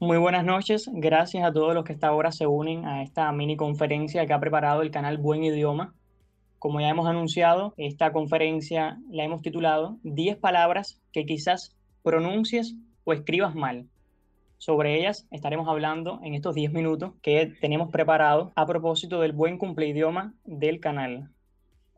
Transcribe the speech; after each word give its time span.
Muy 0.00 0.16
buenas 0.16 0.44
noches, 0.44 0.88
gracias 0.92 1.44
a 1.44 1.52
todos 1.52 1.74
los 1.74 1.82
que 1.82 1.92
hasta 1.92 2.06
ahora 2.06 2.30
se 2.30 2.46
unen 2.46 2.84
a 2.84 3.02
esta 3.02 3.32
mini 3.32 3.56
conferencia 3.56 4.24
que 4.28 4.32
ha 4.32 4.38
preparado 4.38 4.82
el 4.82 4.92
canal 4.92 5.18
Buen 5.18 5.42
Idioma. 5.42 5.92
Como 6.60 6.80
ya 6.80 6.88
hemos 6.88 7.08
anunciado, 7.08 7.74
esta 7.76 8.12
conferencia 8.12 9.00
la 9.10 9.24
hemos 9.24 9.42
titulado 9.42 9.98
10 10.04 10.36
palabras 10.36 11.02
que 11.12 11.26
quizás 11.26 11.76
pronuncies 12.04 12.76
o 13.02 13.12
escribas 13.12 13.56
mal. 13.56 13.88
Sobre 14.58 15.00
ellas 15.00 15.26
estaremos 15.32 15.66
hablando 15.66 16.20
en 16.22 16.34
estos 16.34 16.54
10 16.54 16.72
minutos 16.72 17.14
que 17.20 17.52
tenemos 17.60 17.90
preparados 17.90 18.52
a 18.54 18.66
propósito 18.66 19.20
del 19.20 19.32
buen 19.32 19.58
idioma 19.80 20.32
del 20.44 20.78
canal. 20.78 21.28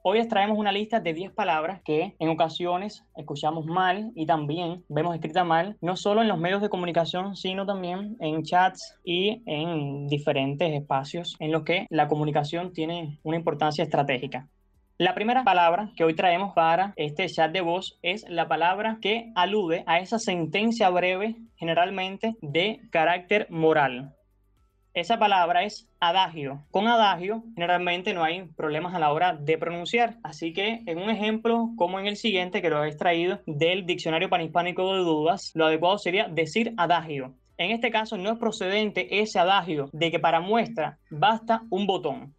Hoy 0.02 0.16
les 0.16 0.28
traemos 0.28 0.56
una 0.56 0.72
lista 0.72 0.98
de 0.98 1.12
10 1.12 1.32
palabras 1.32 1.82
que 1.84 2.16
en 2.18 2.30
ocasiones 2.30 3.04
escuchamos 3.16 3.66
mal 3.66 4.12
y 4.14 4.24
también 4.24 4.82
vemos 4.88 5.14
escrita 5.14 5.44
mal, 5.44 5.76
no 5.82 5.94
solo 5.94 6.22
en 6.22 6.28
los 6.28 6.38
medios 6.38 6.62
de 6.62 6.70
comunicación, 6.70 7.36
sino 7.36 7.66
también 7.66 8.16
en 8.18 8.42
chats 8.42 8.96
y 9.04 9.42
en 9.44 10.06
diferentes 10.06 10.72
espacios 10.72 11.36
en 11.38 11.52
los 11.52 11.64
que 11.64 11.86
la 11.90 12.08
comunicación 12.08 12.72
tiene 12.72 13.18
una 13.24 13.36
importancia 13.36 13.84
estratégica. 13.84 14.48
La 14.96 15.14
primera 15.14 15.44
palabra 15.44 15.92
que 15.94 16.04
hoy 16.04 16.14
traemos 16.14 16.54
para 16.54 16.94
este 16.96 17.26
chat 17.26 17.52
de 17.52 17.60
voz 17.60 17.98
es 18.00 18.24
la 18.26 18.48
palabra 18.48 18.98
que 19.02 19.30
alude 19.34 19.84
a 19.86 19.98
esa 19.98 20.18
sentencia 20.18 20.88
breve, 20.88 21.36
generalmente 21.56 22.36
de 22.40 22.80
carácter 22.90 23.48
moral. 23.50 24.14
Esa 24.92 25.20
palabra 25.20 25.62
es 25.62 25.88
adagio. 26.00 26.64
Con 26.72 26.88
adagio 26.88 27.44
generalmente 27.54 28.12
no 28.12 28.24
hay 28.24 28.42
problemas 28.56 28.92
a 28.92 28.98
la 28.98 29.12
hora 29.12 29.34
de 29.36 29.56
pronunciar. 29.56 30.16
Así 30.24 30.52
que 30.52 30.82
en 30.84 30.98
un 30.98 31.10
ejemplo 31.10 31.70
como 31.76 32.00
en 32.00 32.08
el 32.08 32.16
siguiente 32.16 32.60
que 32.60 32.70
lo 32.70 32.82
he 32.82 32.88
extraído 32.88 33.40
del 33.46 33.86
diccionario 33.86 34.28
panhispánico 34.28 34.92
de 34.92 35.02
dudas, 35.02 35.52
lo 35.54 35.66
adecuado 35.66 35.96
sería 35.98 36.26
decir 36.26 36.74
adagio. 36.76 37.34
En 37.56 37.70
este 37.70 37.92
caso 37.92 38.16
no 38.16 38.32
es 38.32 38.38
procedente 38.38 39.20
ese 39.20 39.38
adagio 39.38 39.90
de 39.92 40.10
que 40.10 40.18
para 40.18 40.40
muestra 40.40 40.98
basta 41.08 41.62
un 41.70 41.86
botón. 41.86 42.34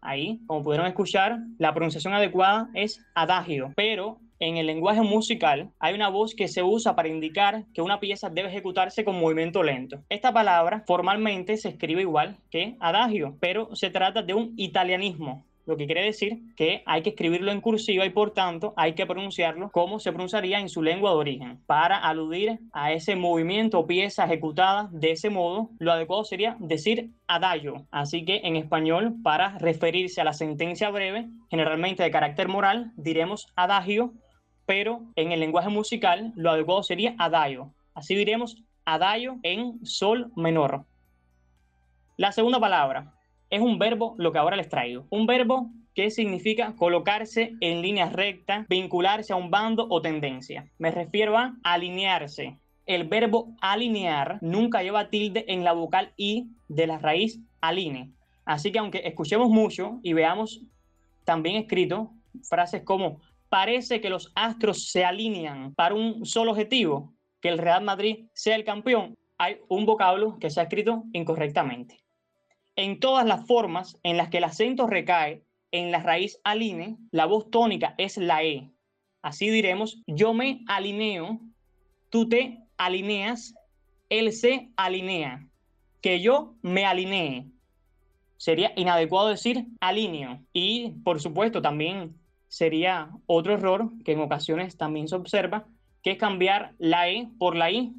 Ahí, 0.00 0.38
como 0.46 0.62
pudieron 0.62 0.86
escuchar, 0.86 1.38
la 1.58 1.74
pronunciación 1.74 2.14
adecuada 2.14 2.68
es 2.72 3.04
adagio, 3.14 3.72
pero 3.74 4.18
en 4.40 4.56
el 4.56 4.66
lenguaje 4.66 5.02
musical 5.02 5.70
hay 5.78 5.94
una 5.94 6.08
voz 6.08 6.34
que 6.34 6.48
se 6.48 6.62
usa 6.62 6.96
para 6.96 7.08
indicar 7.08 7.64
que 7.74 7.82
una 7.82 8.00
pieza 8.00 8.30
debe 8.30 8.48
ejecutarse 8.48 9.04
con 9.04 9.20
movimiento 9.20 9.62
lento. 9.62 10.02
Esta 10.08 10.32
palabra 10.32 10.82
formalmente 10.86 11.56
se 11.58 11.68
escribe 11.68 12.00
igual 12.02 12.38
que 12.50 12.76
adagio, 12.80 13.36
pero 13.38 13.74
se 13.76 13.90
trata 13.90 14.22
de 14.22 14.34
un 14.34 14.54
italianismo 14.56 15.44
lo 15.66 15.76
que 15.76 15.86
quiere 15.86 16.04
decir 16.04 16.38
que 16.56 16.82
hay 16.84 17.02
que 17.02 17.10
escribirlo 17.10 17.52
en 17.52 17.60
cursiva 17.60 18.04
y 18.04 18.10
por 18.10 18.32
tanto 18.32 18.74
hay 18.76 18.94
que 18.94 19.06
pronunciarlo 19.06 19.70
como 19.70 20.00
se 20.00 20.10
pronunciaría 20.10 20.58
en 20.58 20.68
su 20.68 20.82
lengua 20.82 21.10
de 21.10 21.16
origen. 21.16 21.60
Para 21.66 21.96
aludir 21.96 22.58
a 22.72 22.92
ese 22.92 23.14
movimiento 23.14 23.78
o 23.78 23.86
pieza 23.86 24.24
ejecutada 24.24 24.88
de 24.90 25.12
ese 25.12 25.30
modo, 25.30 25.70
lo 25.78 25.92
adecuado 25.92 26.24
sería 26.24 26.56
decir 26.58 27.10
adagio. 27.28 27.86
Así 27.92 28.24
que 28.24 28.40
en 28.42 28.56
español, 28.56 29.14
para 29.22 29.58
referirse 29.58 30.20
a 30.20 30.24
la 30.24 30.32
sentencia 30.32 30.90
breve, 30.90 31.28
generalmente 31.50 32.02
de 32.02 32.10
carácter 32.10 32.48
moral, 32.48 32.90
diremos 32.96 33.46
adagio 33.54 34.12
pero 34.70 35.02
en 35.16 35.32
el 35.32 35.40
lenguaje 35.40 35.68
musical 35.68 36.32
lo 36.36 36.48
adecuado 36.48 36.84
sería 36.84 37.16
adagio. 37.18 37.74
Así 37.92 38.14
diremos 38.14 38.62
adagio 38.84 39.40
en 39.42 39.84
sol 39.84 40.30
menor. 40.36 40.84
La 42.16 42.30
segunda 42.30 42.60
palabra 42.60 43.12
es 43.50 43.60
un 43.60 43.80
verbo, 43.80 44.14
lo 44.16 44.30
que 44.30 44.38
ahora 44.38 44.54
les 44.54 44.68
traigo. 44.68 45.08
Un 45.10 45.26
verbo 45.26 45.72
que 45.92 46.12
significa 46.12 46.76
colocarse 46.76 47.54
en 47.60 47.82
línea 47.82 48.10
recta, 48.10 48.64
vincularse 48.68 49.32
a 49.32 49.36
un 49.36 49.50
bando 49.50 49.88
o 49.90 50.00
tendencia. 50.00 50.70
Me 50.78 50.92
refiero 50.92 51.36
a 51.36 51.56
alinearse. 51.64 52.56
El 52.86 53.08
verbo 53.08 53.56
alinear 53.60 54.38
nunca 54.40 54.84
lleva 54.84 55.10
tilde 55.10 55.46
en 55.48 55.64
la 55.64 55.72
vocal 55.72 56.12
i 56.16 56.46
de 56.68 56.86
la 56.86 56.98
raíz 56.98 57.40
aline. 57.60 58.12
Así 58.44 58.70
que 58.70 58.78
aunque 58.78 59.02
escuchemos 59.04 59.48
mucho 59.48 59.98
y 60.04 60.12
veamos 60.12 60.62
también 61.24 61.56
escrito 61.56 62.12
frases 62.44 62.82
como 62.84 63.18
parece 63.50 64.00
que 64.00 64.08
los 64.08 64.32
astros 64.34 64.88
se 64.88 65.04
alinean 65.04 65.74
para 65.74 65.94
un 65.94 66.24
solo 66.24 66.52
objetivo, 66.52 67.12
que 67.40 67.48
el 67.48 67.58
Real 67.58 67.84
Madrid 67.84 68.28
sea 68.32 68.56
el 68.56 68.64
campeón, 68.64 69.18
hay 69.36 69.58
un 69.68 69.86
vocablo 69.86 70.38
que 70.38 70.50
se 70.50 70.60
ha 70.60 70.64
escrito 70.64 71.04
incorrectamente. 71.12 71.98
En 72.76 73.00
todas 73.00 73.26
las 73.26 73.46
formas 73.46 73.98
en 74.02 74.16
las 74.16 74.28
que 74.28 74.38
el 74.38 74.44
acento 74.44 74.86
recae 74.86 75.42
en 75.72 75.90
la 75.90 76.00
raíz 76.00 76.40
aline, 76.44 76.96
la 77.10 77.26
voz 77.26 77.50
tónica 77.50 77.94
es 77.98 78.16
la 78.16 78.44
E. 78.44 78.70
Así 79.22 79.50
diremos, 79.50 80.02
yo 80.06 80.32
me 80.32 80.62
alineo, 80.66 81.40
tú 82.08 82.28
te 82.28 82.58
alineas, 82.76 83.54
él 84.08 84.32
se 84.32 84.70
alinea, 84.76 85.48
que 86.00 86.20
yo 86.20 86.54
me 86.62 86.84
alinee. 86.84 87.46
Sería 88.36 88.72
inadecuado 88.76 89.28
decir 89.28 89.66
alineo. 89.80 90.40
Y, 90.52 90.90
por 91.04 91.20
supuesto, 91.20 91.60
también 91.60 92.19
sería 92.50 93.10
otro 93.26 93.54
error 93.54 93.90
que 94.04 94.12
en 94.12 94.20
ocasiones 94.20 94.76
también 94.76 95.06
se 95.06 95.14
observa, 95.14 95.66
que 96.02 96.10
es 96.10 96.18
cambiar 96.18 96.74
la 96.78 97.08
E 97.08 97.30
por 97.38 97.54
la 97.54 97.70
I. 97.70 97.94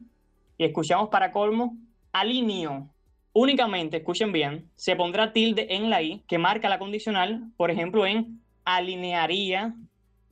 Y 0.58 0.66
escuchamos 0.66 1.08
para 1.08 1.32
colmo, 1.32 1.78
alineo. 2.12 2.90
Únicamente, 3.32 3.98
escuchen 3.98 4.34
bien, 4.34 4.70
se 4.76 4.98
pondrá 4.98 5.32
tilde 5.32 5.68
en 5.70 5.90
la 5.90 6.04
I 6.04 6.22
que 6.28 6.38
marca 6.38 6.68
la 6.68 6.80
condicional, 6.80 7.50
por 7.56 7.72
ejemplo, 7.72 8.06
en 8.06 8.42
alinearía, 8.66 9.74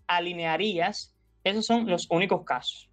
alinearías. 0.06 1.16
Esos 1.46 1.66
son 1.66 1.90
los 1.90 2.12
únicos 2.12 2.44
casos. 2.44 2.90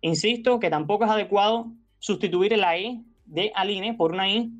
Insisto 0.00 0.58
que 0.58 0.68
tampoco 0.68 1.04
es 1.04 1.10
adecuado 1.12 1.70
sustituir 2.00 2.58
la 2.58 2.76
E 2.76 3.00
de 3.24 3.52
aline 3.54 3.94
por 3.94 4.10
una 4.10 4.28
I. 4.28 4.50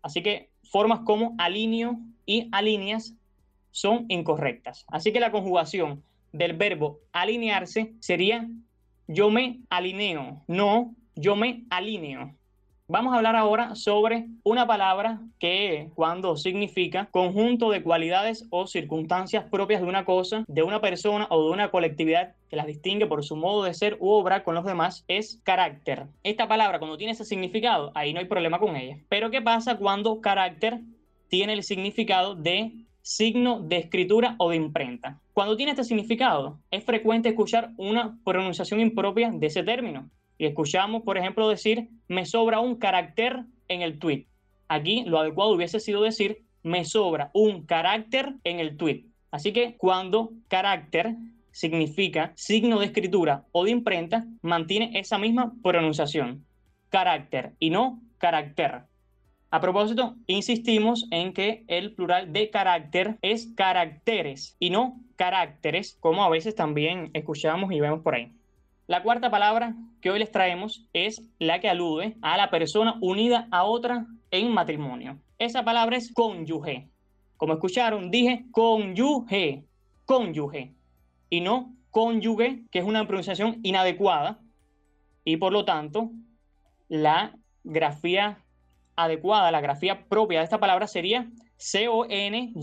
Así 0.00 0.22
que 0.22 0.52
formas 0.62 1.00
como 1.00 1.34
alineo 1.38 1.98
y 2.24 2.48
alineas 2.52 3.17
son 3.70 4.06
incorrectas. 4.08 4.84
Así 4.88 5.12
que 5.12 5.20
la 5.20 5.30
conjugación 5.30 6.02
del 6.32 6.54
verbo 6.54 7.00
alinearse 7.12 7.94
sería 8.00 8.48
yo 9.06 9.30
me 9.30 9.60
alineo, 9.70 10.42
no 10.46 10.94
yo 11.14 11.34
me 11.34 11.64
alineo. 11.70 12.34
Vamos 12.90 13.12
a 13.12 13.16
hablar 13.18 13.36
ahora 13.36 13.74
sobre 13.74 14.28
una 14.44 14.66
palabra 14.66 15.20
que 15.38 15.90
cuando 15.94 16.38
significa 16.38 17.08
conjunto 17.10 17.70
de 17.70 17.82
cualidades 17.82 18.46
o 18.48 18.66
circunstancias 18.66 19.44
propias 19.50 19.82
de 19.82 19.88
una 19.88 20.06
cosa, 20.06 20.42
de 20.48 20.62
una 20.62 20.80
persona 20.80 21.26
o 21.28 21.44
de 21.44 21.50
una 21.50 21.70
colectividad 21.70 22.34
que 22.48 22.56
las 22.56 22.66
distingue 22.66 23.06
por 23.06 23.24
su 23.24 23.36
modo 23.36 23.64
de 23.64 23.74
ser 23.74 23.98
u 24.00 24.08
obra 24.08 24.42
con 24.42 24.54
los 24.54 24.64
demás, 24.64 25.04
es 25.06 25.38
carácter. 25.44 26.06
Esta 26.22 26.48
palabra 26.48 26.78
cuando 26.78 26.96
tiene 26.96 27.12
ese 27.12 27.26
significado, 27.26 27.92
ahí 27.94 28.14
no 28.14 28.20
hay 28.20 28.26
problema 28.26 28.58
con 28.58 28.74
ella. 28.74 28.96
Pero 29.10 29.30
¿qué 29.30 29.42
pasa 29.42 29.76
cuando 29.76 30.22
carácter 30.22 30.80
tiene 31.28 31.52
el 31.52 31.64
significado 31.64 32.36
de 32.36 32.72
signo 33.08 33.60
de 33.60 33.78
escritura 33.78 34.36
o 34.38 34.50
de 34.50 34.56
imprenta. 34.56 35.18
Cuando 35.32 35.56
tiene 35.56 35.72
este 35.72 35.82
significado, 35.82 36.60
es 36.70 36.84
frecuente 36.84 37.30
escuchar 37.30 37.70
una 37.78 38.18
pronunciación 38.22 38.80
impropia 38.80 39.30
de 39.32 39.46
ese 39.46 39.62
término. 39.62 40.10
Y 40.36 40.44
escuchamos, 40.44 41.04
por 41.04 41.16
ejemplo, 41.16 41.48
decir, 41.48 41.88
me 42.06 42.26
sobra 42.26 42.60
un 42.60 42.76
carácter 42.76 43.46
en 43.68 43.80
el 43.80 43.98
tweet. 43.98 44.26
Aquí 44.68 45.04
lo 45.06 45.18
adecuado 45.18 45.52
hubiese 45.52 45.80
sido 45.80 46.02
decir, 46.02 46.44
me 46.62 46.84
sobra 46.84 47.30
un 47.32 47.64
carácter 47.64 48.34
en 48.44 48.60
el 48.60 48.76
tweet. 48.76 49.06
Así 49.30 49.54
que 49.54 49.78
cuando 49.78 50.32
carácter 50.48 51.16
significa 51.50 52.34
signo 52.36 52.78
de 52.78 52.86
escritura 52.86 53.46
o 53.52 53.64
de 53.64 53.70
imprenta, 53.70 54.26
mantiene 54.42 54.90
esa 55.00 55.16
misma 55.16 55.54
pronunciación. 55.62 56.44
Carácter 56.90 57.54
y 57.58 57.70
no 57.70 58.02
carácter. 58.18 58.82
A 59.50 59.60
propósito, 59.60 60.14
insistimos 60.26 61.06
en 61.10 61.32
que 61.32 61.64
el 61.68 61.94
plural 61.94 62.34
de 62.34 62.50
carácter 62.50 63.18
es 63.22 63.46
caracteres 63.56 64.56
y 64.58 64.68
no 64.68 65.00
caracteres, 65.16 65.96
como 66.00 66.22
a 66.22 66.28
veces 66.28 66.54
también 66.54 67.10
escuchamos 67.14 67.72
y 67.72 67.80
vemos 67.80 68.02
por 68.02 68.14
ahí. 68.14 68.30
La 68.86 69.02
cuarta 69.02 69.30
palabra 69.30 69.74
que 70.02 70.10
hoy 70.10 70.18
les 70.18 70.30
traemos 70.30 70.86
es 70.92 71.22
la 71.38 71.60
que 71.60 71.68
alude 71.70 72.16
a 72.20 72.36
la 72.36 72.50
persona 72.50 72.98
unida 73.00 73.48
a 73.50 73.64
otra 73.64 74.06
en 74.30 74.52
matrimonio. 74.52 75.18
Esa 75.38 75.64
palabra 75.64 75.96
es 75.96 76.12
cónyuge. 76.12 76.88
Como 77.38 77.54
escucharon, 77.54 78.10
dije 78.10 78.44
cónyuge, 78.50 79.64
cónyuge, 80.04 80.74
y 81.30 81.40
no 81.40 81.74
cónyuge, 81.90 82.64
que 82.70 82.80
es 82.80 82.84
una 82.84 83.06
pronunciación 83.06 83.60
inadecuada, 83.62 84.40
y 85.24 85.38
por 85.38 85.52
lo 85.52 85.64
tanto 85.64 86.10
la 86.88 87.34
grafía 87.64 88.44
adecuada, 88.98 89.50
la 89.50 89.60
grafía 89.60 90.04
propia 90.08 90.40
de 90.40 90.44
esta 90.44 90.58
palabra 90.58 90.86
sería 90.86 91.30
C-O-N-Y-U-G-E. 91.56 92.58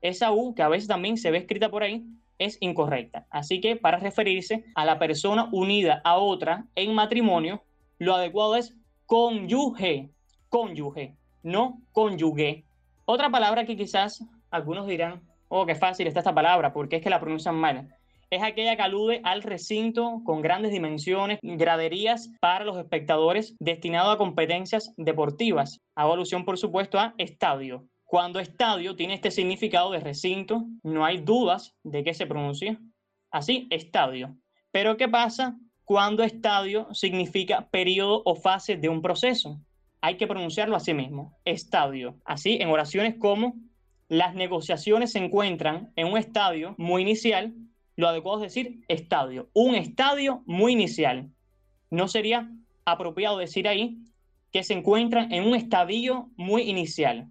Esa 0.00 0.32
U, 0.32 0.54
que 0.54 0.62
a 0.62 0.68
veces 0.68 0.88
también 0.88 1.16
se 1.18 1.30
ve 1.30 1.38
escrita 1.38 1.70
por 1.70 1.82
ahí, 1.82 2.04
es 2.38 2.56
incorrecta. 2.60 3.26
Así 3.30 3.60
que 3.60 3.76
para 3.76 3.98
referirse 3.98 4.64
a 4.74 4.84
la 4.84 4.98
persona 4.98 5.48
unida 5.52 6.00
a 6.04 6.16
otra 6.18 6.64
en 6.74 6.94
matrimonio, 6.94 7.62
lo 7.98 8.14
adecuado 8.14 8.56
es 8.56 8.74
cónyuge, 9.06 10.10
cónyuge, 10.48 11.14
no 11.42 11.80
cónyuge. 11.92 12.64
Otra 13.04 13.30
palabra 13.30 13.66
que 13.66 13.76
quizás 13.76 14.24
algunos 14.50 14.86
dirán, 14.86 15.22
oh, 15.48 15.66
qué 15.66 15.74
fácil 15.74 16.06
está 16.06 16.20
esta 16.20 16.34
palabra, 16.34 16.72
porque 16.72 16.96
es 16.96 17.02
que 17.02 17.10
la 17.10 17.20
pronuncian 17.20 17.56
mal. 17.56 17.94
Es 18.32 18.42
aquella 18.42 18.76
que 18.76 18.82
alude 18.82 19.20
al 19.24 19.42
recinto 19.42 20.22
con 20.24 20.40
grandes 20.40 20.72
dimensiones, 20.72 21.38
graderías 21.42 22.30
para 22.40 22.64
los 22.64 22.78
espectadores 22.78 23.54
destinado 23.60 24.10
a 24.10 24.16
competencias 24.16 24.94
deportivas. 24.96 25.82
Hago 25.94 26.14
alusión, 26.14 26.46
por 26.46 26.56
supuesto, 26.56 26.98
a 26.98 27.14
estadio. 27.18 27.86
Cuando 28.06 28.40
estadio 28.40 28.96
tiene 28.96 29.12
este 29.12 29.30
significado 29.30 29.90
de 29.90 30.00
recinto, 30.00 30.64
no 30.82 31.04
hay 31.04 31.18
dudas 31.18 31.74
de 31.82 32.02
que 32.02 32.14
se 32.14 32.26
pronuncia 32.26 32.80
así, 33.30 33.66
estadio. 33.68 34.34
Pero 34.70 34.96
¿qué 34.96 35.08
pasa 35.08 35.58
cuando 35.84 36.22
estadio 36.22 36.88
significa 36.94 37.68
periodo 37.68 38.22
o 38.24 38.34
fase 38.34 38.78
de 38.78 38.88
un 38.88 39.02
proceso? 39.02 39.60
Hay 40.00 40.16
que 40.16 40.26
pronunciarlo 40.26 40.74
así 40.74 40.94
mismo, 40.94 41.38
estadio. 41.44 42.16
Así, 42.24 42.56
en 42.62 42.70
oraciones 42.70 43.16
como 43.18 43.56
las 44.08 44.34
negociaciones 44.34 45.12
se 45.12 45.18
encuentran 45.18 45.92
en 45.96 46.06
un 46.06 46.16
estadio 46.16 46.74
muy 46.78 47.02
inicial, 47.02 47.54
lo 47.96 48.08
adecuado 48.08 48.38
es 48.44 48.54
decir 48.54 48.84
estadio, 48.88 49.48
un 49.52 49.74
estadio 49.74 50.42
muy 50.46 50.72
inicial. 50.72 51.30
No 51.90 52.08
sería 52.08 52.50
apropiado 52.84 53.38
decir 53.38 53.68
ahí 53.68 53.98
que 54.50 54.62
se 54.62 54.74
encuentran 54.74 55.32
en 55.32 55.44
un 55.44 55.54
estadio 55.54 56.30
muy 56.36 56.62
inicial 56.62 57.28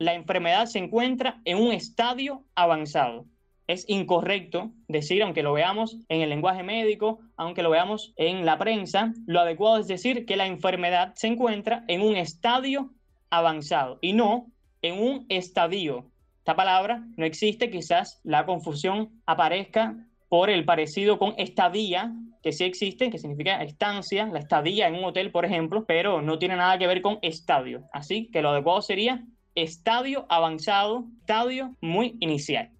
la 0.00 0.14
enfermedad 0.14 0.64
se 0.64 0.78
encuentra 0.78 1.42
en 1.44 1.58
un 1.58 1.72
estadio 1.72 2.42
avanzado. 2.54 3.26
Es 3.66 3.84
incorrecto 3.86 4.72
decir, 4.88 5.22
aunque 5.22 5.42
lo 5.42 5.52
veamos 5.52 5.98
en 6.08 6.22
el 6.22 6.30
lenguaje 6.30 6.62
médico, 6.62 7.20
aunque 7.36 7.62
lo 7.62 7.68
veamos 7.68 8.14
en 8.16 8.46
la 8.46 8.56
prensa, 8.56 9.12
lo 9.26 9.40
adecuado 9.40 9.76
es 9.78 9.88
decir 9.88 10.24
que 10.24 10.38
la 10.38 10.46
enfermedad 10.46 11.12
se 11.16 11.26
encuentra 11.26 11.84
en 11.86 12.00
un 12.00 12.16
estadio 12.16 12.90
avanzado 13.28 13.98
y 14.00 14.14
no 14.14 14.50
en 14.80 14.98
un 14.98 15.26
estadio. 15.28 16.10
Esta 16.40 16.56
palabra 16.56 17.04
no 17.16 17.26
existe, 17.26 17.70
quizás 17.70 18.18
la 18.24 18.46
confusión 18.46 19.20
aparezca 19.26 19.94
por 20.30 20.48
el 20.48 20.64
parecido 20.64 21.18
con 21.18 21.34
estadía, 21.36 22.14
que 22.42 22.52
sí 22.52 22.64
existe, 22.64 23.10
que 23.10 23.18
significa 23.18 23.62
estancia, 23.62 24.24
la 24.26 24.38
estadía 24.38 24.88
en 24.88 24.94
un 24.94 25.04
hotel, 25.04 25.32
por 25.32 25.44
ejemplo, 25.44 25.84
pero 25.86 26.22
no 26.22 26.38
tiene 26.38 26.56
nada 26.56 26.78
que 26.78 26.86
ver 26.86 27.02
con 27.02 27.18
estadio. 27.20 27.82
Así 27.92 28.30
que 28.32 28.40
lo 28.40 28.50
adecuado 28.50 28.80
sería 28.80 29.22
estadio 29.54 30.24
avanzado, 30.30 31.04
estadio 31.20 31.76
muy 31.82 32.16
inicial. 32.20 32.70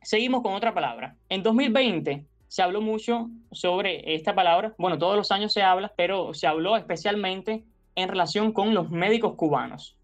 Seguimos 0.00 0.42
con 0.42 0.54
otra 0.54 0.72
palabra. 0.72 1.16
En 1.28 1.42
2020 1.42 2.24
se 2.48 2.62
habló 2.62 2.80
mucho 2.80 3.28
sobre 3.52 4.14
esta 4.14 4.34
palabra. 4.34 4.74
Bueno, 4.78 4.96
todos 4.96 5.16
los 5.16 5.30
años 5.32 5.52
se 5.52 5.62
habla, 5.62 5.92
pero 5.96 6.32
se 6.32 6.46
habló 6.46 6.78
especialmente 6.78 7.64
en 7.94 8.08
relación 8.08 8.52
con 8.52 8.72
los 8.72 8.90
médicos 8.90 9.34
cubanos. 9.34 9.98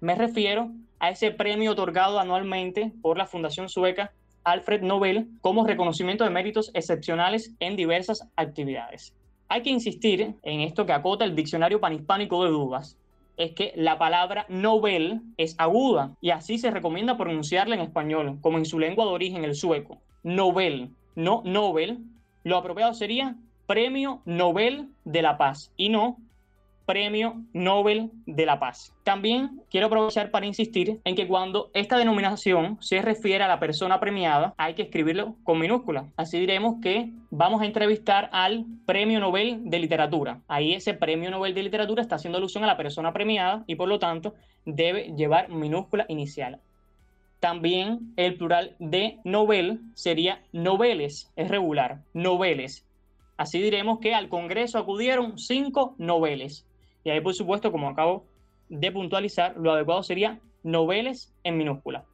Me 0.00 0.14
refiero 0.14 0.70
a 1.00 1.10
ese 1.10 1.32
premio 1.32 1.72
otorgado 1.72 2.20
anualmente 2.20 2.92
por 3.02 3.18
la 3.18 3.26
Fundación 3.26 3.68
Sueca 3.68 4.12
Alfred 4.44 4.82
Nobel 4.82 5.28
como 5.40 5.66
reconocimiento 5.66 6.24
de 6.24 6.30
méritos 6.30 6.70
excepcionales 6.74 7.54
en 7.60 7.76
diversas 7.76 8.28
actividades. 8.36 9.14
Hay 9.48 9.62
que 9.62 9.70
insistir 9.70 10.34
en 10.42 10.60
esto 10.60 10.86
que 10.86 10.92
acota 10.92 11.24
el 11.24 11.34
diccionario 11.34 11.80
panhispánico 11.80 12.44
de 12.44 12.50
dudas, 12.50 12.96
es 13.36 13.52
que 13.52 13.72
la 13.74 13.98
palabra 13.98 14.44
Nobel 14.48 15.22
es 15.38 15.54
aguda 15.58 16.14
y 16.20 16.30
así 16.30 16.58
se 16.58 16.70
recomienda 16.70 17.16
pronunciarla 17.16 17.74
en 17.74 17.80
español, 17.80 18.38
como 18.42 18.58
en 18.58 18.66
su 18.66 18.78
lengua 18.78 19.06
de 19.06 19.12
origen, 19.12 19.44
el 19.44 19.54
sueco. 19.54 19.98
Nobel, 20.22 20.90
no 21.14 21.42
Nobel. 21.44 21.98
Lo 22.44 22.58
apropiado 22.58 22.92
sería 22.92 23.36
Premio 23.66 24.20
Nobel 24.26 24.88
de 25.04 25.22
la 25.22 25.38
Paz 25.38 25.72
y 25.76 25.88
no 25.88 26.18
Premio 26.90 27.44
Nobel 27.52 28.10
de 28.26 28.46
la 28.46 28.58
Paz. 28.58 28.92
También 29.04 29.62
quiero 29.70 29.86
aprovechar 29.86 30.32
para 30.32 30.46
insistir 30.46 30.98
en 31.04 31.14
que 31.14 31.28
cuando 31.28 31.70
esta 31.72 31.96
denominación 31.96 32.78
se 32.80 33.00
refiere 33.00 33.44
a 33.44 33.48
la 33.48 33.60
persona 33.60 34.00
premiada, 34.00 34.54
hay 34.56 34.74
que 34.74 34.82
escribirlo 34.82 35.36
con 35.44 35.60
minúscula. 35.60 36.08
Así 36.16 36.40
diremos 36.40 36.80
que 36.82 37.12
vamos 37.30 37.62
a 37.62 37.66
entrevistar 37.66 38.28
al 38.32 38.64
Premio 38.86 39.20
Nobel 39.20 39.60
de 39.70 39.78
Literatura. 39.78 40.40
Ahí 40.48 40.74
ese 40.74 40.92
Premio 40.92 41.30
Nobel 41.30 41.54
de 41.54 41.62
Literatura 41.62 42.02
está 42.02 42.16
haciendo 42.16 42.38
alusión 42.38 42.64
a 42.64 42.66
la 42.66 42.76
persona 42.76 43.12
premiada 43.12 43.62
y 43.68 43.76
por 43.76 43.88
lo 43.88 44.00
tanto 44.00 44.34
debe 44.64 45.14
llevar 45.16 45.48
minúscula 45.48 46.06
inicial. 46.08 46.58
También 47.38 48.14
el 48.16 48.36
plural 48.36 48.74
de 48.80 49.20
Nobel 49.22 49.78
sería 49.94 50.42
noveles, 50.50 51.30
es 51.36 51.46
regular, 51.46 52.00
noveles. 52.14 52.84
Así 53.36 53.62
diremos 53.62 54.00
que 54.00 54.12
al 54.12 54.28
Congreso 54.28 54.76
acudieron 54.76 55.38
cinco 55.38 55.94
noveles. 55.96 56.66
Y 57.04 57.10
ahí, 57.10 57.20
por 57.20 57.34
supuesto, 57.34 57.72
como 57.72 57.88
acabo 57.88 58.24
de 58.68 58.92
puntualizar, 58.92 59.56
lo 59.56 59.72
adecuado 59.72 60.02
sería 60.02 60.38
noveles 60.62 61.32
en 61.44 61.56
minúscula. 61.56 62.04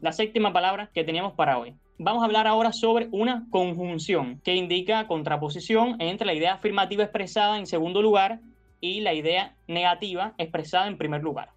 La 0.00 0.12
séptima 0.12 0.52
palabra 0.52 0.90
que 0.94 1.04
teníamos 1.04 1.34
para 1.34 1.58
hoy. 1.58 1.74
Vamos 1.98 2.22
a 2.22 2.26
hablar 2.26 2.46
ahora 2.46 2.72
sobre 2.72 3.08
una 3.10 3.46
conjunción 3.50 4.40
que 4.44 4.54
indica 4.54 5.08
contraposición 5.08 5.96
entre 6.00 6.26
la 6.26 6.34
idea 6.34 6.54
afirmativa 6.54 7.02
expresada 7.02 7.58
en 7.58 7.66
segundo 7.66 8.00
lugar 8.00 8.38
y 8.80 9.00
la 9.00 9.14
idea 9.14 9.56
negativa 9.66 10.34
expresada 10.38 10.86
en 10.86 10.96
primer 10.96 11.22
lugar. 11.22 11.50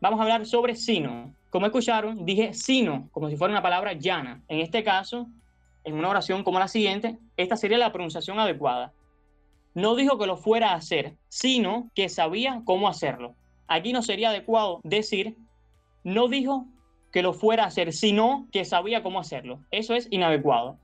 Vamos 0.00 0.20
a 0.20 0.22
hablar 0.22 0.46
sobre 0.46 0.76
sino. 0.76 1.34
Como 1.50 1.66
escucharon, 1.66 2.24
dije 2.24 2.54
sino, 2.54 3.08
como 3.10 3.28
si 3.28 3.36
fuera 3.36 3.52
una 3.52 3.62
palabra 3.62 3.94
llana. 3.94 4.40
En 4.46 4.60
este 4.60 4.84
caso, 4.84 5.26
en 5.82 5.94
una 5.94 6.08
oración 6.08 6.44
como 6.44 6.60
la 6.60 6.68
siguiente, 6.68 7.18
esta 7.36 7.56
sería 7.56 7.76
la 7.76 7.92
pronunciación 7.92 8.38
adecuada 8.38 8.92
no 9.74 9.94
dijo 9.94 10.18
que 10.18 10.26
lo 10.26 10.36
fuera 10.36 10.72
a 10.72 10.76
hacer, 10.76 11.16
sino 11.28 11.90
que 11.94 12.08
sabía 12.08 12.62
cómo 12.64 12.88
hacerlo. 12.88 13.34
Aquí 13.68 13.92
no 13.92 14.02
sería 14.02 14.30
adecuado 14.30 14.80
decir, 14.82 15.36
no 16.02 16.28
dijo 16.28 16.66
que 17.12 17.22
lo 17.22 17.32
fuera 17.32 17.64
a 17.64 17.66
hacer, 17.68 17.92
sino 17.92 18.48
que 18.52 18.64
sabía 18.64 19.02
cómo 19.02 19.20
hacerlo. 19.20 19.60
Eso 19.70 19.94
es 19.94 20.08
inadecuado. 20.10 20.78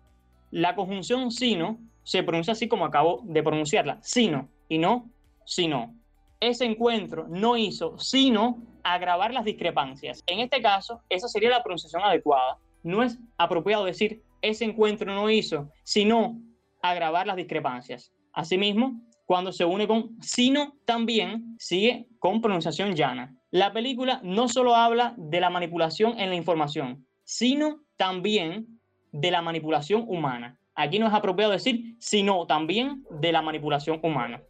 La 0.50 0.74
conjunción 0.74 1.30
sino 1.30 1.78
se 2.04 2.22
pronuncia 2.22 2.52
así 2.52 2.68
como 2.68 2.84
acabo 2.84 3.22
de 3.24 3.42
pronunciarla, 3.42 3.98
sino 4.02 4.48
y 4.68 4.78
no 4.78 5.10
sino. 5.44 5.94
Ese 6.38 6.64
encuentro 6.64 7.26
no 7.28 7.56
hizo 7.56 7.98
sino 7.98 8.62
agravar 8.82 9.32
las 9.32 9.44
discrepancias. 9.44 10.22
En 10.26 10.40
este 10.40 10.62
caso, 10.62 11.00
esa 11.08 11.28
sería 11.28 11.50
la 11.50 11.62
pronunciación 11.62 12.02
adecuada. 12.02 12.58
No 12.82 13.02
es 13.02 13.18
apropiado 13.36 13.84
decir 13.84 14.22
ese 14.42 14.64
encuentro 14.64 15.12
no 15.12 15.28
hizo 15.30 15.70
sino 15.82 16.40
agravar 16.82 17.26
las 17.26 17.36
discrepancias. 17.36 18.12
Asimismo, 18.36 19.00
cuando 19.24 19.50
se 19.50 19.64
une 19.64 19.88
con 19.88 20.10
sino, 20.20 20.74
también 20.84 21.56
sigue 21.58 22.06
con 22.18 22.42
pronunciación 22.42 22.94
llana. 22.94 23.34
La 23.50 23.72
película 23.72 24.20
no 24.22 24.46
solo 24.48 24.76
habla 24.76 25.14
de 25.16 25.40
la 25.40 25.48
manipulación 25.48 26.20
en 26.20 26.28
la 26.28 26.36
información, 26.36 27.06
sino 27.24 27.80
también 27.96 28.78
de 29.10 29.30
la 29.30 29.40
manipulación 29.40 30.04
humana. 30.06 30.58
Aquí 30.74 30.98
no 30.98 31.06
es 31.06 31.14
apropiado 31.14 31.52
decir 31.52 31.96
sino 31.98 32.46
también 32.46 33.04
de 33.10 33.32
la 33.32 33.40
manipulación 33.40 34.00
humana. 34.02 34.42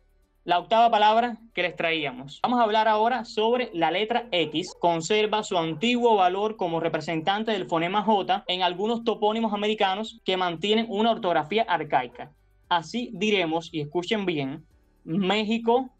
La 0.42 0.58
octava 0.58 0.90
palabra 0.90 1.38
que 1.54 1.62
les 1.62 1.76
traíamos. 1.76 2.40
Vamos 2.42 2.58
a 2.58 2.64
hablar 2.64 2.88
ahora 2.88 3.24
sobre 3.24 3.70
la 3.72 3.92
letra 3.92 4.26
X. 4.32 4.74
Conserva 4.80 5.44
su 5.44 5.56
antiguo 5.56 6.16
valor 6.16 6.56
como 6.56 6.80
representante 6.80 7.52
del 7.52 7.66
fonema 7.66 8.02
J 8.02 8.42
en 8.48 8.62
algunos 8.62 9.04
topónimos 9.04 9.52
americanos 9.52 10.20
que 10.24 10.36
mantienen 10.36 10.86
una 10.88 11.12
ortografía 11.12 11.62
arcaica. 11.62 12.32
Así 12.68 13.10
diremos, 13.14 13.68
y 13.72 13.80
escuchen 13.80 14.26
bien, 14.26 14.64
México, 15.04 15.90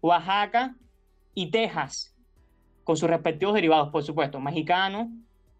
Oaxaca 0.00 0.74
y 1.34 1.50
Texas, 1.50 2.14
con 2.84 2.96
sus 2.96 3.08
respectivos 3.08 3.54
derivados, 3.54 3.90
por 3.90 4.02
supuesto, 4.02 4.40
mexicano, 4.40 5.12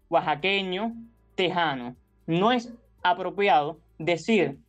oaxaqueño, 0.09 0.93
tejano. 1.35 1.95
No 2.27 2.51
es 2.51 2.73
apropiado 3.01 3.79
decir 3.97 4.59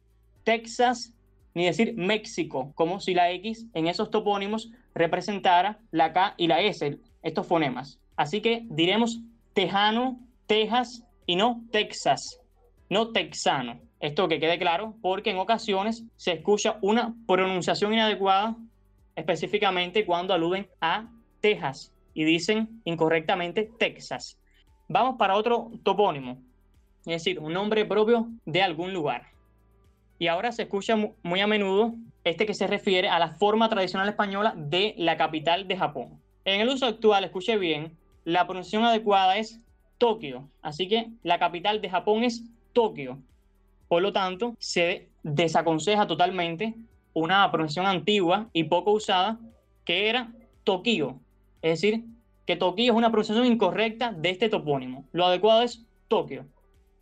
Texas 0.45 1.13
ni 1.55 1.65
decir 1.65 1.95
México, 1.97 2.73
como 2.75 3.01
si 3.01 3.15
la 3.15 3.31
X 3.33 3.67
en 3.75 3.89
esos 3.89 4.11
topónimos 4.11 4.71
representara 4.95 5.81
la 5.91 6.13
K 6.13 6.35
y 6.37 6.47
la 6.47 6.61
S, 6.61 6.99
estos 7.23 7.47
fonemas. 7.47 7.99
Así 8.17 8.41
que 8.41 8.65
diremos 8.71 9.21
tejano, 9.53 10.21
Texas 10.47 11.05
y 11.27 11.37
no 11.37 11.63
Texas, 11.73 12.41
no 12.91 13.13
texano. 13.13 13.81
Esto 14.01 14.29
que 14.29 14.41
quede 14.41 14.59
claro, 14.59 14.95
porque 15.01 15.31
en 15.31 15.39
ocasiones 15.39 16.05
se 16.17 16.33
escucha 16.33 16.79
una 16.83 17.15
pronunciación 17.27 17.95
inadecuada, 17.95 18.57
específicamente 19.15 20.05
cuando 20.05 20.35
aluden 20.35 20.69
a 20.81 21.09
Texas 21.41 21.93
y 22.13 22.25
dicen 22.25 22.83
incorrectamente 22.85 23.71
Texas. 23.79 24.39
Vamos 24.89 25.17
para 25.19 25.37
otro 25.37 25.71
topónimo, 25.83 26.43
es 27.01 27.25
decir, 27.25 27.39
un 27.39 27.53
nombre 27.53 27.85
propio 27.85 28.29
de 28.45 28.63
algún 28.63 28.93
lugar. 28.93 29.29
Y 30.19 30.27
ahora 30.27 30.53
se 30.53 30.63
escucha 30.63 30.97
muy 31.23 31.41
a 31.41 31.47
menudo 31.47 31.95
este 32.25 32.45
que 32.45 32.55
se 32.55 32.67
refiere 32.67 33.09
a 33.09 33.19
la 33.19 33.35
forma 33.35 33.69
tradicional 33.69 34.09
española 34.09 34.53
de 34.57 34.95
la 34.99 35.17
capital 35.17 35.69
de 35.69 35.77
Japón. 35.77 36.21
En 36.45 36.61
el 36.61 36.69
uso 36.69 36.87
actual, 36.87 37.25
escuche 37.25 37.57
bien, 37.57 37.97
la 38.25 38.47
pronunciación 38.47 38.85
adecuada 38.85 39.37
es 39.37 39.61
Tokio. 39.99 40.49
Así 40.63 40.89
que 40.89 41.11
la 41.23 41.39
capital 41.39 41.81
de 41.81 41.91
Japón 41.91 42.25
es 42.25 42.45
Tokio. 42.73 43.19
Por 43.89 44.03
lo 44.03 44.13
tanto, 44.13 44.55
se 44.59 45.09
desaconseja 45.23 46.07
totalmente 46.07 46.75
una 47.13 47.51
pronunciación 47.51 47.87
antigua 47.87 48.49
y 48.53 48.65
poco 48.65 48.93
usada 48.93 49.39
que 49.85 50.09
era 50.09 50.33
Tokio. 50.65 51.19
Es 51.63 51.81
decir, 51.81 52.05
que 52.47 52.57
Tokio 52.57 52.93
es 52.93 52.97
una 52.97 53.11
pronunciación 53.11 53.47
incorrecta 53.47 54.13
de 54.13 54.31
este 54.31 54.49
topónimo. 54.49 55.05
Lo 55.13 55.27
adecuado 55.27 55.63
es 55.63 55.85
Tokio. 56.09 56.47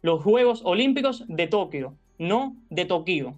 Los 0.02 0.22
Juegos 0.22 0.62
Olímpicos 0.64 1.24
de 1.28 1.46
Tokio. 1.46 1.94
no 2.18 2.56
de 2.70 2.84
Tokio. 2.84 3.34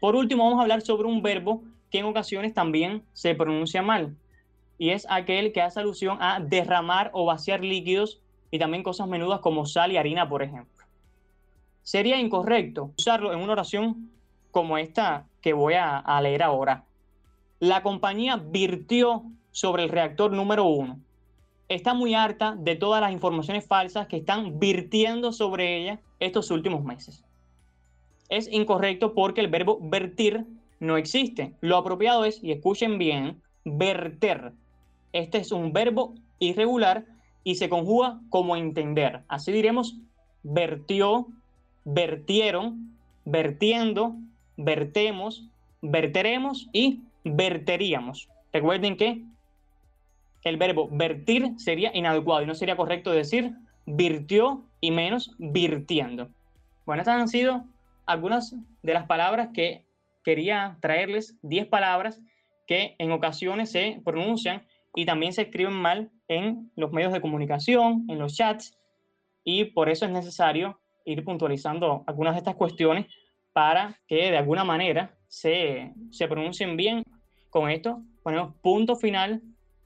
Por 0.00 0.14
último, 0.14 0.44
vamos 0.44 0.58
a 0.58 0.62
hablar 0.62 0.82
sobre 0.82 1.08
un 1.08 1.22
verbo 1.22 1.62
que 1.90 1.98
en 1.98 2.04
ocasiones 2.04 2.54
también 2.54 3.02
se 3.12 3.34
pronuncia 3.34 3.82
mal, 3.82 4.14
y 4.78 4.90
es 4.90 5.06
aquel 5.10 5.52
que 5.52 5.60
hace 5.60 5.80
alusión 5.80 6.18
a 6.20 6.40
derramar 6.40 7.10
o 7.12 7.24
vaciar 7.24 7.62
líquidos 7.62 8.20
y 8.50 8.58
también 8.58 8.82
cosas 8.82 9.08
menudas 9.08 9.40
como 9.40 9.66
sal 9.66 9.92
y 9.92 9.96
harina, 9.96 10.28
por 10.28 10.42
ejemplo. 10.42 10.77
Sería 11.88 12.20
incorrecto 12.20 12.92
usarlo 12.98 13.32
en 13.32 13.38
una 13.38 13.52
oración 13.52 14.10
como 14.50 14.76
esta 14.76 15.24
que 15.40 15.54
voy 15.54 15.72
a, 15.72 16.20
leer 16.20 16.42
ahora. 16.42 16.84
La 17.60 17.82
compañía 17.82 18.36
virtió 18.36 19.22
sobre 19.52 19.84
el 19.84 19.88
reactor 19.88 20.30
número 20.32 20.66
uno. 20.66 21.00
Está 21.66 21.94
muy 21.94 22.12
harta 22.12 22.54
de 22.58 22.76
todas 22.76 23.00
las 23.00 23.10
informaciones 23.10 23.66
falsas 23.66 24.06
que 24.06 24.18
están 24.18 24.58
virtiendo 24.58 25.32
sobre 25.32 25.78
ella 25.78 25.98
estos 26.20 26.50
últimos 26.50 26.84
meses. 26.84 27.24
Es 28.28 28.52
incorrecto 28.52 29.14
porque 29.14 29.40
el 29.40 29.48
verbo 29.48 29.78
vertir 29.80 30.44
no 30.80 30.98
existe. 30.98 31.54
Lo 31.62 31.78
apropiado 31.78 32.26
es, 32.26 32.44
y 32.44 32.52
escuchen 32.52 32.98
bien, 32.98 33.40
verter. 33.64 34.52
Este 35.14 35.38
es 35.38 35.52
un 35.52 35.72
verbo 35.72 36.12
irregular 36.38 37.06
y 37.44 37.54
se 37.54 37.70
conjuga 37.70 38.20
como 38.28 38.56
entender. 38.56 39.22
Así 39.26 39.52
diremos 39.52 39.96
vertió, 40.42 41.28
vertieron, 41.90 42.98
vertiendo, 43.24 44.16
vertemos, 44.56 45.48
verteremos 45.80 46.68
y 46.72 47.00
verteríamos. 47.24 48.28
Recuerden 48.52 48.96
que 48.96 49.22
el 50.44 50.56
verbo 50.58 50.88
vertir 50.92 51.52
sería 51.56 51.90
inadecuado 51.96 52.42
y 52.42 52.46
no 52.46 52.54
sería 52.54 52.76
correcto 52.76 53.10
decir 53.10 53.54
virtió 53.86 54.64
y 54.80 54.90
menos 54.90 55.34
virtiendo. 55.38 56.28
Bueno, 56.84 57.00
estas 57.00 57.20
han 57.20 57.28
sido 57.28 57.64
algunas 58.04 58.54
de 58.82 58.94
las 58.94 59.06
palabras 59.06 59.48
que 59.54 59.86
quería 60.24 60.76
traerles, 60.80 61.38
10 61.42 61.68
palabras 61.68 62.20
que 62.66 62.96
en 62.98 63.12
ocasiones 63.12 63.72
se 63.72 64.02
pronuncian 64.04 64.62
y 64.94 65.06
también 65.06 65.32
se 65.32 65.42
escriben 65.42 65.72
mal 65.72 66.10
en 66.28 66.70
los 66.76 66.92
medios 66.92 67.14
de 67.14 67.22
comunicación, 67.22 68.04
en 68.10 68.18
los 68.18 68.34
chats, 68.34 68.76
y 69.42 69.66
por 69.66 69.88
eso 69.88 70.04
es 70.04 70.10
necesario 70.10 70.78
ir 71.08 71.24
puntualizando 71.24 72.04
algunas 72.06 72.34
de 72.34 72.38
estas 72.38 72.54
cuestiones 72.54 73.06
para 73.52 73.98
que 74.06 74.30
de 74.30 74.36
alguna 74.36 74.64
manera 74.64 75.16
se, 75.26 75.92
se 76.10 76.28
pronuncien 76.28 76.76
bien. 76.76 77.02
Con 77.50 77.70
esto 77.70 78.02
ponemos 78.22 78.54
punto 78.60 78.94
final 78.94 79.42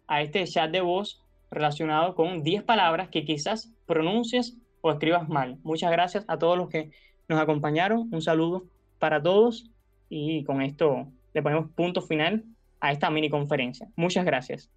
a 0.08 0.20
este 0.20 0.44
chat 0.44 0.70
de 0.70 0.80
voz 0.80 1.22
relacionado 1.50 2.14
con 2.14 2.42
10 2.42 2.64
palabras 2.64 3.08
que 3.08 3.24
quizás 3.24 3.72
pronuncies 3.86 4.58
o 4.80 4.90
escribas 4.90 5.28
mal. 5.28 5.58
Muchas 5.62 5.92
gracias 5.92 6.24
a 6.26 6.38
todos 6.38 6.58
los 6.58 6.68
que 6.68 6.90
nos 7.28 7.40
acompañaron. 7.40 8.08
Un 8.12 8.20
saludo 8.20 8.64
para 8.98 9.22
todos 9.22 9.70
y 10.08 10.44
con 10.44 10.60
esto 10.60 11.06
le 11.32 11.42
ponemos 11.42 11.70
punto 11.70 12.02
final 12.02 12.44
a 12.80 12.90
esta 12.90 13.10
mini 13.10 13.30
conferencia. 13.30 13.88
Muchas 13.96 14.24
gracias. 14.24 14.70